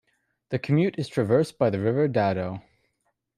[0.49, 2.63] The commune is traversed by the river Dadou.